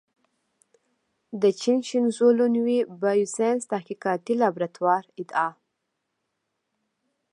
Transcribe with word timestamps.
د 1.41 1.43
چین 1.59 1.79
شینزو 1.87 2.27
لونوي 2.39 2.79
بایوساینس 3.01 3.63
تحقیقاتي 3.73 4.33
لابراتوار 4.41 5.03
ادعا 5.19 5.49